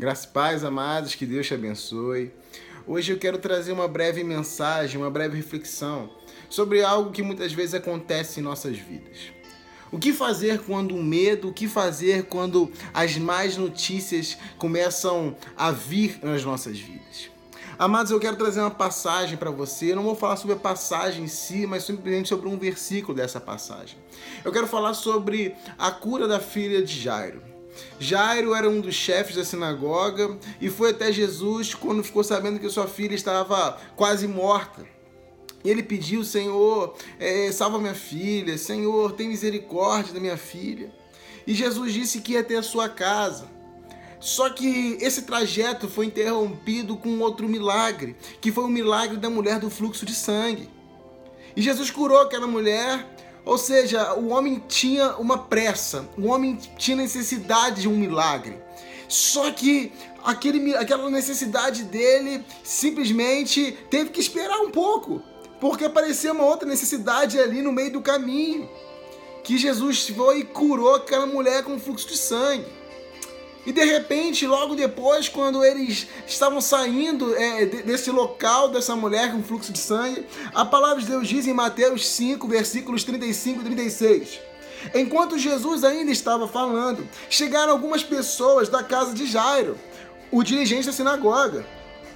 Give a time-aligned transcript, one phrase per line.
[0.00, 2.32] Graças e paz, amados, que Deus te abençoe.
[2.86, 6.08] Hoje eu quero trazer uma breve mensagem, uma breve reflexão
[6.48, 9.18] sobre algo que muitas vezes acontece em nossas vidas.
[9.92, 15.70] O que fazer quando o medo, o que fazer quando as más notícias começam a
[15.70, 17.28] vir nas nossas vidas?
[17.78, 19.92] Amados, eu quero trazer uma passagem para você.
[19.92, 23.38] Eu não vou falar sobre a passagem em si, mas simplesmente sobre um versículo dessa
[23.38, 23.98] passagem.
[24.42, 27.49] Eu quero falar sobre a cura da filha de Jairo.
[27.98, 32.68] Jairo era um dos chefes da sinagoga e foi até Jesus quando ficou sabendo que
[32.68, 34.84] sua filha estava quase morta.
[35.62, 40.90] E ele pediu, Senhor, é, salva minha filha, Senhor, tem misericórdia da minha filha.
[41.46, 43.46] E Jesus disse que ia ter a sua casa.
[44.18, 49.58] Só que esse trajeto foi interrompido com outro milagre, que foi o milagre da mulher
[49.58, 50.68] do fluxo de sangue.
[51.56, 53.06] E Jesus curou aquela mulher
[53.44, 58.58] ou seja, o homem tinha uma pressa, o homem tinha necessidade de um milagre.
[59.08, 65.22] Só que aquele, aquela necessidade dele simplesmente teve que esperar um pouco,
[65.60, 68.68] porque apareceu uma outra necessidade ali no meio do caminho.
[69.42, 72.66] Que Jesus foi e curou aquela mulher com fluxo de sangue.
[73.66, 79.42] E de repente, logo depois, quando eles estavam saindo é, desse local, dessa mulher com
[79.42, 84.40] fluxo de sangue, a palavra de Deus diz em Mateus 5, versículos 35 e 36.
[84.94, 89.76] Enquanto Jesus ainda estava falando, chegaram algumas pessoas da casa de Jairo,
[90.30, 91.66] o dirigente da sinagoga,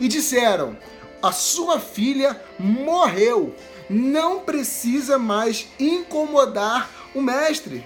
[0.00, 0.76] e disseram:
[1.22, 3.54] A sua filha morreu,
[3.88, 7.84] não precisa mais incomodar o mestre.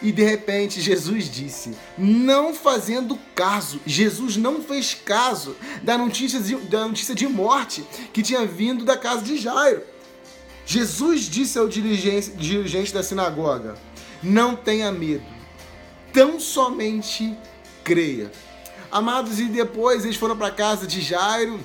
[0.00, 6.54] E de repente Jesus disse, não fazendo caso, Jesus não fez caso da notícia de,
[6.54, 9.82] da notícia de morte que tinha vindo da casa de Jairo.
[10.64, 13.74] Jesus disse ao dirigente, dirigente da sinagoga:
[14.22, 15.24] Não tenha medo,
[16.12, 17.34] tão somente
[17.82, 18.30] creia.
[18.90, 21.58] Amados, e depois eles foram para a casa de Jairo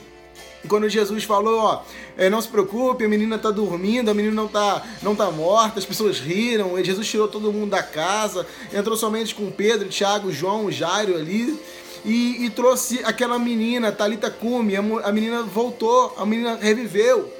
[0.67, 1.81] quando Jesus falou, ó,
[2.17, 5.79] é, não se preocupe, a menina tá dormindo, a menina não tá, não tá morta,
[5.79, 10.31] as pessoas riram, e Jesus tirou todo mundo da casa, entrou somente com Pedro, Tiago,
[10.31, 11.59] João, Jairo ali,
[12.05, 17.31] e, e trouxe aquela menina, Talita Cume, a menina voltou, a menina reviveu.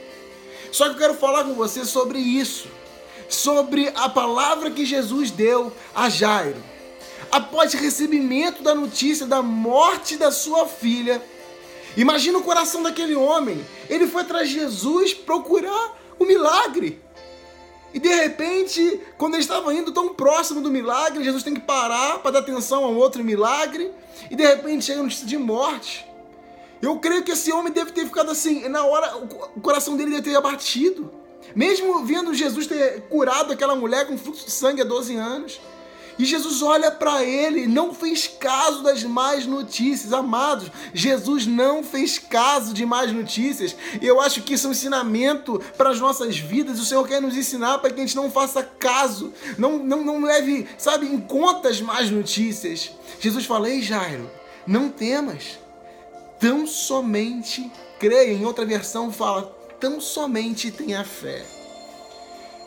[0.71, 2.67] Só que eu quero falar com você sobre isso,
[3.29, 6.57] sobre a palavra que Jesus deu a Jairo.
[7.31, 11.21] Após recebimento da notícia da morte da sua filha,
[11.95, 13.63] Imagina o coração daquele homem.
[13.89, 17.01] Ele foi atrás de Jesus procurar o milagre.
[17.93, 22.19] E de repente, quando ele estava indo tão próximo do milagre, Jesus tem que parar
[22.19, 23.91] para dar atenção a um outro milagre.
[24.31, 26.05] E de repente chega notícia de morte.
[26.81, 29.15] Eu creio que esse homem deve ter ficado assim, na hora,
[29.55, 31.13] o coração dele deve ter abatido.
[31.55, 35.61] Mesmo vendo Jesus ter curado aquela mulher com fluxo de sangue há 12 anos.
[36.17, 40.13] E Jesus olha para ele, não fez caso das más notícias.
[40.13, 43.75] Amados, Jesus não fez caso de más notícias.
[44.01, 46.79] Eu acho que isso é um ensinamento para as nossas vidas.
[46.79, 50.21] O Senhor quer nos ensinar para que a gente não faça caso, não, não, não
[50.21, 52.91] leve, sabe, em conta as más notícias.
[53.19, 54.29] Jesus fala: Ei, Jairo,
[54.67, 55.59] não temas,
[56.39, 58.33] tão somente creia.
[58.33, 59.43] Em outra versão fala:
[59.79, 61.62] tão somente tenha fé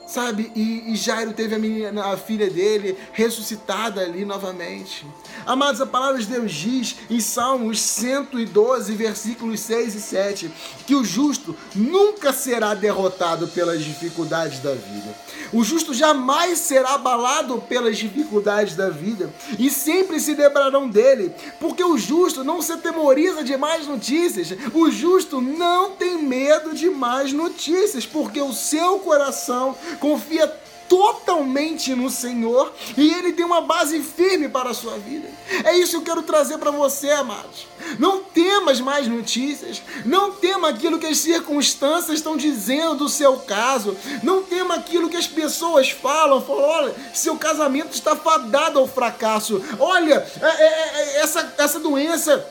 [0.06, 0.52] sabe?
[0.54, 5.04] E, e, Jairo teve a, menina, a filha dele ressuscitada ali novamente.
[5.44, 10.50] Amados, a palavra de Deus diz em Salmos 112, versículos 6 e 7,
[10.86, 15.14] que o justo nunca será derrotado pelas dificuldades da vida.
[15.52, 21.82] O justo jamais será abalado pelas dificuldades da vida e sempre se lembrarão dele, porque
[21.82, 27.32] o justo não se atemoriza de mais notícias, o justo não tem medo de mais
[27.32, 30.46] notícias, porque o seu coração confia
[30.88, 35.28] totalmente no Senhor e Ele tem uma base firme para a sua vida.
[35.64, 37.66] É isso que eu quero trazer para você, amados.
[37.98, 43.96] Não temas mais notícias, não tema aquilo que as circunstâncias estão dizendo do seu caso,
[44.22, 49.62] não tema aquilo que as pessoas falam, falam, olha, seu casamento está fadado ao fracasso,
[49.78, 52.44] olha, é, é, é, essa, essa doença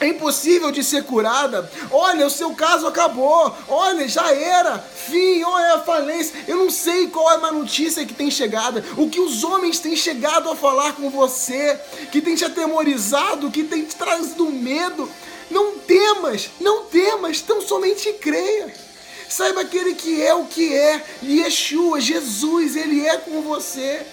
[0.00, 1.70] é impossível de ser curada.
[1.90, 3.54] Olha, o seu caso acabou.
[3.68, 4.78] Olha, já era.
[4.78, 6.34] Fim, olha a falência.
[6.48, 8.82] Eu não sei qual é a notícia que tem chegado.
[8.96, 11.78] O que os homens têm chegado a falar com você,
[12.10, 15.08] que tem te atemorizado, que tem te trazido medo.
[15.50, 18.72] Não temas, não temas, tão somente creia.
[19.28, 24.04] Saiba aquele que é o que é, Yeshua, Jesus, ele é com você.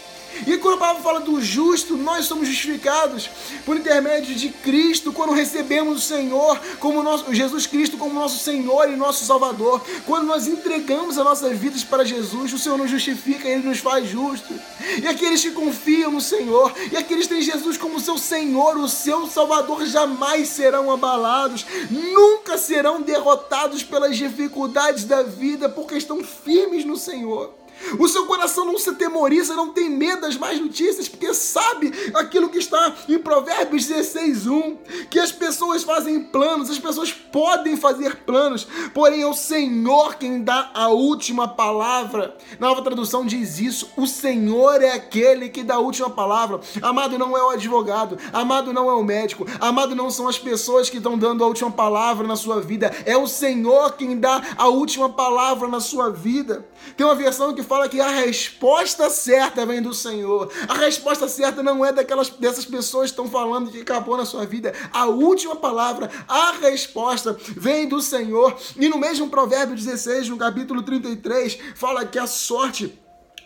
[0.46, 3.30] E quando a palavra fala do justo, nós somos justificados
[3.66, 8.90] por intermédio de Cristo, quando recebemos o Senhor como nosso, Jesus Cristo como nosso Senhor
[8.90, 9.82] e nosso Salvador.
[10.06, 14.08] Quando nós entregamos as nossas vidas para Jesus, o Senhor nos justifica, Ele nos faz
[14.08, 14.58] justos.
[15.02, 18.88] E aqueles que confiam no Senhor, e aqueles que têm Jesus como seu Senhor, o
[18.88, 26.86] seu Salvador, jamais serão abalados, nunca serão derrotados pelas dificuldades da vida, porque estão firmes
[26.86, 27.54] no Senhor.
[28.00, 32.50] O seu coração não se temoriza, não tem medo das más notícias, porque sabe aquilo
[32.50, 34.78] que está em Provérbios 16, 1,
[35.10, 40.44] que as pessoas fazem planos, as pessoas podem fazer planos, porém é o Senhor quem
[40.44, 42.36] dá a última palavra.
[42.60, 46.60] Na nova tradução diz isso: o Senhor é aquele que dá a última palavra.
[46.82, 50.90] Amado não é o advogado, amado não é o médico, amado não são as pessoas
[50.90, 54.68] que estão dando a última palavra na sua vida, é o Senhor quem dá a
[54.68, 56.68] última palavra na sua vida.
[56.96, 60.52] Tem uma versão que fala que a resposta certa vem do Senhor.
[60.68, 64.46] A resposta certa não é daquelas dessas pessoas que estão falando que acabou na sua
[64.46, 64.74] vida.
[64.92, 68.56] A última palavra, a resposta vem do Senhor.
[68.78, 72.98] E no mesmo Provérbio 16, no capítulo 33, fala que a sorte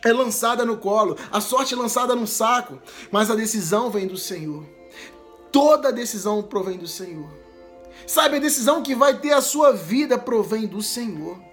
[0.04, 2.80] é lançada no colo, a sorte é lançada no saco,
[3.12, 4.66] mas a decisão vem do Senhor.
[5.52, 7.30] Toda decisão provém do Senhor.
[8.08, 11.51] Sabe, a decisão que vai ter a sua vida provém do Senhor.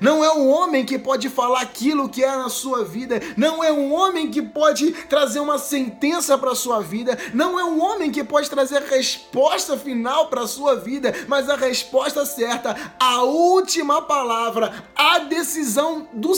[0.00, 3.20] Não é um homem que pode falar aquilo que é na sua vida.
[3.36, 7.18] Não é um homem que pode trazer uma sentença para a sua vida.
[7.32, 11.14] Não é um homem que pode trazer a resposta final para a sua vida.
[11.28, 16.32] Mas a resposta certa, a última palavra, a decisão do,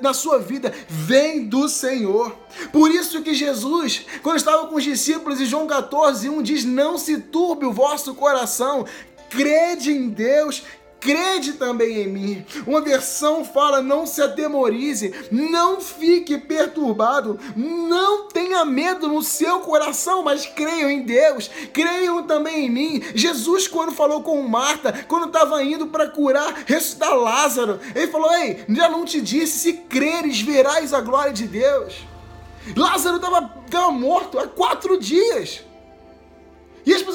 [0.00, 2.34] na sua vida vem do Senhor.
[2.72, 6.96] Por isso que Jesus, quando estava com os discípulos em João 14, 1 diz: Não
[6.98, 8.86] se turbe o vosso coração,
[9.28, 10.62] crede em Deus
[11.04, 12.46] crede também em mim.
[12.66, 20.22] Uma versão fala: não se atemorize, não fique perturbado, não tenha medo no seu coração,
[20.22, 23.02] mas creiam em Deus, creiam também em mim.
[23.14, 28.64] Jesus, quando falou com Marta, quando estava indo para curar, ressuscitar Lázaro, ele falou: Ei,
[28.70, 31.94] já não te disse, se creres, verás a glória de Deus.
[32.74, 35.63] Lázaro estava morto há quatro dias.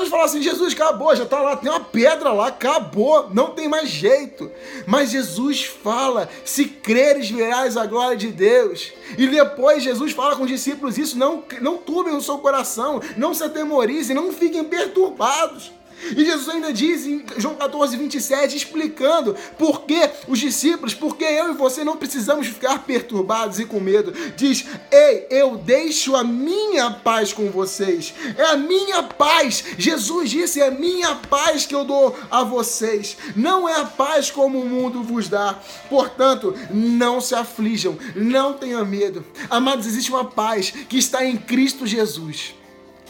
[0.10, 3.90] Falam assim: Jesus, acabou, já está lá, tem uma pedra lá, acabou, não tem mais
[3.90, 4.52] jeito.
[4.86, 8.92] Mas Jesus fala: se creres, verás a glória de Deus.
[9.18, 13.34] E depois Jesus fala com os discípulos isso: não, não turbem o seu coração, não
[13.34, 15.72] se atemorizem, não fiquem perturbados.
[16.16, 21.52] E Jesus ainda diz em João 14, 27, explicando por que os discípulos, porque eu
[21.52, 24.14] e você não precisamos ficar perturbados e com medo.
[24.36, 28.14] Diz: Ei, eu deixo a minha paz com vocês.
[28.38, 29.64] É a minha paz.
[29.78, 33.18] Jesus disse: É a minha paz que eu dou a vocês.
[33.36, 35.60] Não é a paz como o mundo vos dá.
[35.90, 39.26] Portanto, não se aflijam, não tenham medo.
[39.50, 42.59] Amados, existe uma paz que está em Cristo Jesus.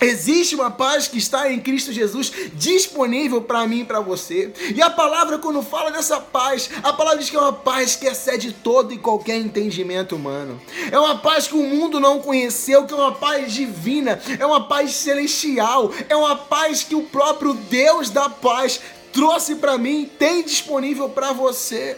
[0.01, 4.51] Existe uma paz que está em Cristo Jesus disponível para mim e para você.
[4.73, 8.07] E a palavra, quando fala dessa paz, a palavra diz que é uma paz que
[8.07, 10.59] excede todo e qualquer entendimento humano.
[10.91, 14.67] É uma paz que o mundo não conheceu, que é uma paz divina, é uma
[14.67, 18.79] paz celestial, é uma paz que o próprio Deus da paz
[19.11, 21.97] trouxe para mim, tem disponível para você.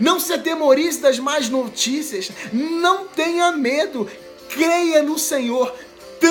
[0.00, 4.08] Não se atemorize das más notícias, não tenha medo,
[4.48, 5.74] creia no Senhor,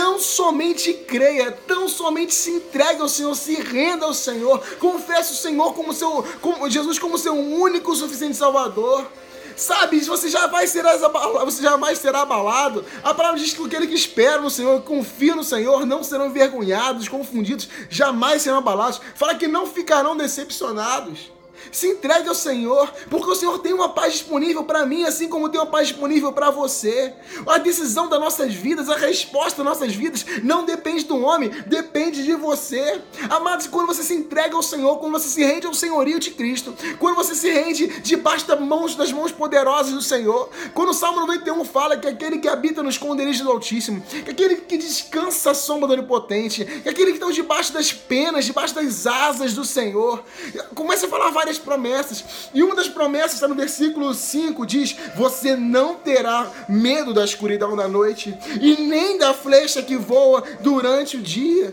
[0.07, 5.35] tão somente creia, tão somente se entregue ao Senhor, se renda ao Senhor, confesse o
[5.35, 9.05] Senhor como seu, como Jesus como seu único suficiente Salvador.
[9.57, 12.85] Sabe, você já vai ser abalado, você jamais será abalado.
[13.03, 17.09] A palavra diz que aquele que espera no Senhor, confia no Senhor, não serão envergonhados,
[17.09, 19.01] confundidos, jamais serão abalados.
[19.13, 21.31] Fala que não ficarão decepcionados.
[21.71, 25.49] Se entregue ao Senhor, porque o Senhor tem uma paz disponível para mim, assim como
[25.49, 27.13] tem uma paz disponível para você.
[27.47, 32.23] A decisão das nossas vidas, a resposta das nossas vidas, não depende do homem, depende
[32.23, 33.01] de você.
[33.29, 36.75] Amados, quando você se entrega ao Senhor, quando você se rende ao senhorio de Cristo,
[36.99, 41.19] quando você se rende debaixo das mãos, das mãos poderosas do Senhor, quando o Salmo
[41.21, 45.53] 91 fala que aquele que habita no esconderijo do Altíssimo, que aquele que descansa a
[45.53, 50.23] sombra do Onipotente, que aquele que está debaixo das penas, debaixo das asas do Senhor,
[50.73, 52.23] começa a falar várias promessas.
[52.53, 57.75] E uma das promessas está no versículo 5, diz: Você não terá medo da escuridão
[57.75, 61.71] da noite, e nem da flecha que voa durante o dia.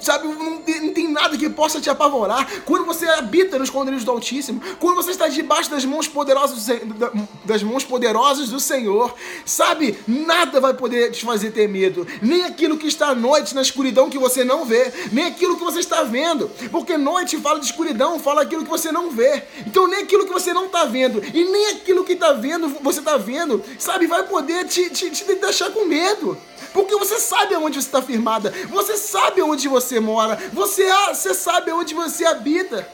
[0.00, 2.48] Sabe, não tem, não tem nada que possa te apavorar.
[2.64, 7.28] Quando você habita nos esconderijos do Altíssimo, quando você está debaixo das mãos poderosas do,
[7.44, 12.76] das mãos poderosas do Senhor, sabe, nada vai poder te fazer ter medo, nem aquilo
[12.76, 16.02] que está à noite na escuridão que você não vê, nem aquilo que você está
[16.02, 19.42] vendo, porque noite fala de escuridão, fala aquilo que você não vê.
[19.66, 23.00] Então nem aquilo que você não está vendo e nem aquilo que está vendo, você
[23.00, 26.36] está vendo, sabe, vai poder te, te, te deixar com medo.
[26.72, 31.72] Porque você sabe aonde você está firmada, você sabe onde você mora, você, você sabe
[31.72, 32.88] onde você habita.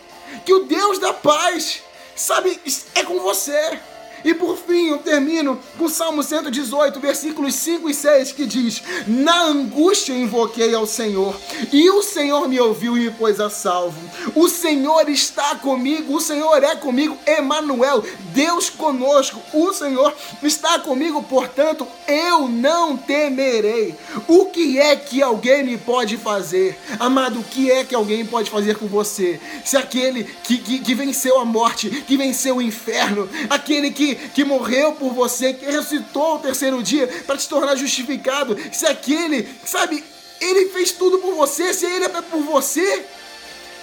[0.45, 1.83] Que o Deus da paz,
[2.15, 2.61] sabe,
[2.95, 3.81] é com você.
[4.25, 8.83] E por fim, eu termino com o Salmo 118, versículos 5 e 6, que diz:
[9.07, 11.37] Na angústia invoquei ao Senhor,
[11.73, 13.99] e o Senhor me ouviu e me pôs a salvo.
[14.35, 19.41] O Senhor está comigo, o Senhor é comigo, Emanuel, Deus conosco.
[19.53, 23.95] O Senhor está comigo, portanto, eu não temerei.
[24.27, 26.79] O que é que alguém me pode fazer?
[26.99, 29.41] Amado, o que é que alguém pode fazer com você?
[29.65, 34.45] Se aquele que, que, que venceu a morte, que venceu o inferno, aquele que que,
[34.45, 40.03] morreu por você, que ressuscitou o terceiro dia para te tornar justificado, se aquele, sabe,
[40.41, 43.05] ele fez tudo por você, se ele é por você,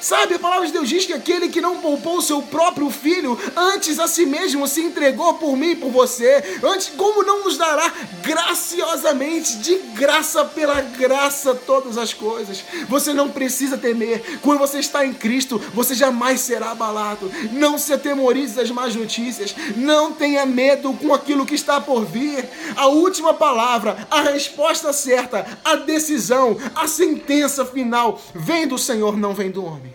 [0.06, 3.40] Sabe, a palavra de Deus diz que aquele que não poupou o seu próprio filho,
[3.56, 7.58] antes a si mesmo se entregou por mim e por você, antes, como não nos
[7.58, 12.64] dará graciosamente, de graça pela graça, todas as coisas?
[12.88, 17.32] Você não precisa temer, quando você está em Cristo, você jamais será abalado.
[17.52, 22.48] Não se atemorize das más notícias, não tenha medo com aquilo que está por vir.
[22.76, 29.34] A última palavra, a resposta certa, a decisão, a sentença final vem do Senhor, não
[29.34, 29.95] vem do homem.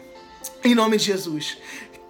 [0.62, 1.58] Em nome de Jesus,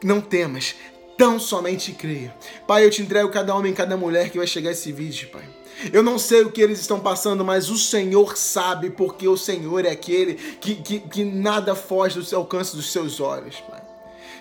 [0.03, 0.75] não temas,
[1.17, 2.35] tão somente creia.
[2.67, 5.45] Pai, eu te entrego cada homem, cada mulher que vai chegar esse vídeo, Pai.
[5.93, 9.85] Eu não sei o que eles estão passando, mas o Senhor sabe, porque o Senhor
[9.87, 13.90] é aquele que, que, que nada foge do alcance dos seus olhos, Pai.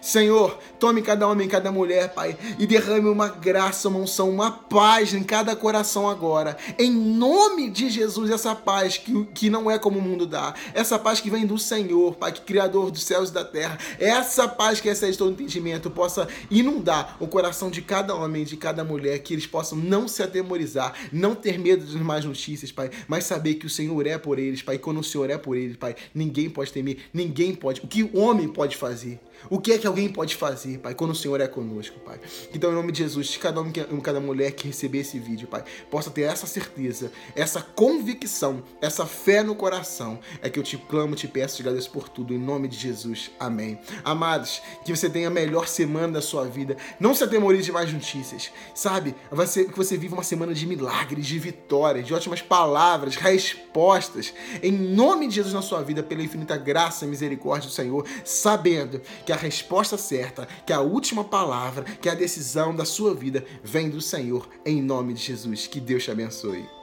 [0.01, 5.13] Senhor, tome cada homem, cada mulher, Pai, e derrame uma graça, uma unção, uma paz
[5.13, 6.57] em cada coração agora.
[6.77, 10.97] Em nome de Jesus, essa paz que, que não é como o mundo dá, essa
[10.97, 14.79] paz que vem do Senhor, Pai, que Criador dos céus e da terra, essa paz
[14.79, 19.33] que excede todo entendimento possa inundar o coração de cada homem, de cada mulher, que
[19.33, 23.65] eles possam não se atemorizar, não ter medo das más notícias, Pai, mas saber que
[23.65, 26.49] o Senhor é por eles, Pai, e quando o Senhor é por eles, Pai, ninguém
[26.49, 27.81] pode temer, ninguém pode.
[27.81, 29.19] O que o homem pode fazer?
[29.49, 32.19] O que é que alguém pode fazer, Pai, quando o Senhor é conosco, Pai?
[32.53, 33.71] Então, em nome de Jesus, cada homem,
[34.03, 39.41] cada mulher que receber esse vídeo, Pai, possa ter essa certeza, essa convicção, essa fé
[39.43, 40.19] no coração.
[40.41, 43.31] É que eu te clamo, te peço, te agradeço por tudo, em nome de Jesus.
[43.39, 43.79] Amém.
[44.03, 46.75] Amados, que você tenha a melhor semana da sua vida.
[46.99, 49.15] Não se atemorize de mais notícias, sabe?
[49.31, 54.33] Vai ser que você viva uma semana de milagres, de vitórias, de ótimas palavras, respostas.
[54.61, 59.01] Em nome de Jesus na sua vida, pela infinita graça e misericórdia do Senhor, sabendo
[59.29, 63.87] que a resposta certa, que a última palavra, que a decisão da sua vida vem
[63.87, 65.67] do Senhor, em nome de Jesus.
[65.67, 66.78] Que Deus te abençoe.